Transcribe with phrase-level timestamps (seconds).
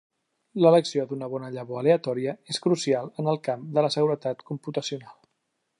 [0.65, 5.19] L'elecció d'una bona llavor aleatòria és crucial en el camp de la seguretat computacional.